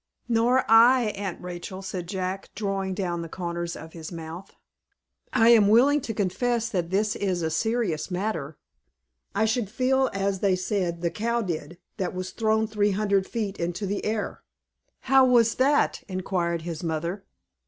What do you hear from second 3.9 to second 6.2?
his mouth. "I am willing to